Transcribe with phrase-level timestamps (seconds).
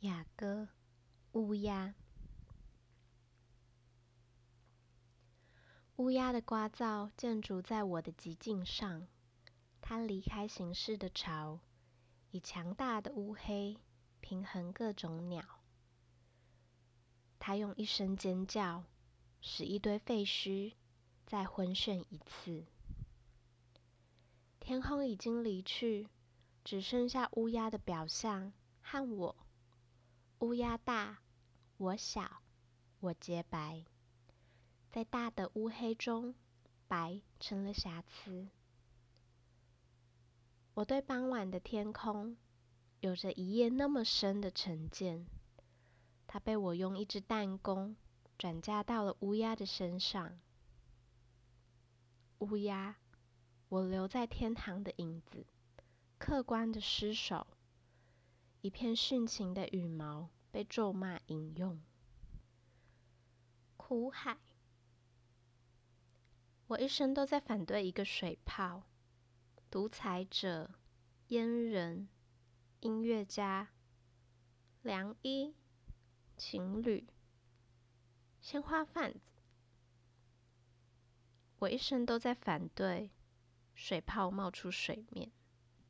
[0.00, 0.66] 雅歌，
[1.32, 1.94] 乌鸦。
[5.96, 9.06] 乌鸦的聒噪建筑在我的极境上，
[9.82, 11.60] 它离开形式的巢，
[12.30, 13.76] 以强大的乌黑
[14.22, 15.44] 平衡各种鸟。
[17.38, 18.84] 它用一声尖叫，
[19.42, 20.72] 使一堆废墟
[21.26, 22.64] 再昏眩一次。
[24.60, 26.08] 天空已经离去，
[26.64, 29.36] 只剩下乌鸦的表象和我。
[30.40, 31.18] 乌鸦大，
[31.76, 32.40] 我小，
[33.00, 33.84] 我洁白，
[34.90, 36.34] 在大的乌黑中，
[36.88, 38.48] 白成了瑕疵。
[40.72, 42.38] 我对傍晚的天空
[43.00, 45.26] 有着一夜那么深的成见，
[46.26, 47.94] 它被我用一只弹弓
[48.38, 50.40] 转嫁到了乌鸦的身上。
[52.38, 52.96] 乌鸦，
[53.68, 55.44] 我留在天堂的影子，
[56.16, 57.46] 客观的尸首。
[58.62, 61.80] 一片殉情的羽毛被咒骂引用。
[63.76, 64.38] 苦海，
[66.66, 68.84] 我一生都在反对一个水泡、
[69.70, 70.70] 独裁者、
[71.28, 72.08] 阉人、
[72.80, 73.68] 音乐家、
[74.82, 75.54] 良医、
[76.36, 77.06] 情侣、
[78.40, 79.20] 鲜花贩子。
[81.58, 83.10] 我一生都在反对
[83.74, 85.30] 水泡冒出水面。